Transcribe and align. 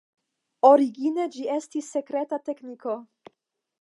Origine 0.69 1.27
ĝi 1.35 1.45
estis 1.57 1.91
sekreta 1.97 2.41
tekniko. 2.49 2.97